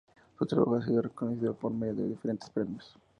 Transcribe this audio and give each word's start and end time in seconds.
Su 0.39 0.47
trabajo 0.47 0.77
ha 0.77 0.81
sido 0.83 1.03
reconocido 1.03 1.53
por 1.53 1.71
medio 1.71 2.01
de 2.01 2.09
diferentes 2.09 2.49
premios. 2.49 2.97